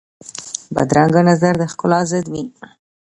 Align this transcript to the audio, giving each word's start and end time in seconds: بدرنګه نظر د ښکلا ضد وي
بدرنګه 0.75 1.21
نظر 1.29 1.53
د 1.59 1.63
ښکلا 1.71 1.99
ضد 2.11 2.25
وي 2.31 2.43